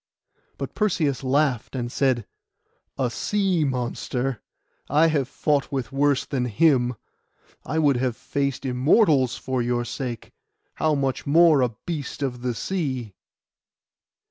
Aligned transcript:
But 0.57 0.73
Perseus 0.73 1.23
laughed, 1.23 1.75
and 1.75 1.91
said, 1.91 2.25
'A 2.97 3.11
sea 3.11 3.63
monster? 3.63 4.41
I 4.89 5.05
have 5.09 5.27
fought 5.27 5.71
with 5.71 5.91
worse 5.91 6.25
than 6.25 6.45
him: 6.45 6.95
I 7.67 7.77
would 7.77 7.97
have 7.97 8.17
faced 8.17 8.65
Immortals 8.65 9.37
for 9.37 9.61
your 9.61 9.85
sake; 9.85 10.31
how 10.73 10.95
much 10.95 11.27
more 11.27 11.61
a 11.61 11.75
beast 11.85 12.23
of 12.23 12.41
the 12.41 12.55
sea? 12.55 13.13